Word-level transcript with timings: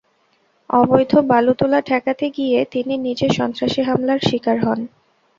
অবৈধ 0.69 1.11
বালু 1.29 1.53
তোলা 1.53 1.79
ঠেকাতে 1.81 2.25
গিয়ে 2.29 2.59
তিনি 2.71 2.93
নিজে 3.05 3.27
সন্ত্রাসী 3.37 3.81
হামলার 3.81 4.19
শিকার 4.27 4.57
হন। 4.65 4.79